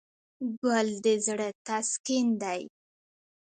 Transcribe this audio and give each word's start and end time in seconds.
ګل 0.61 0.89
د 1.03 1.07
زړه 1.25 1.49
تسکین 1.67 2.27
دی. 2.41 2.61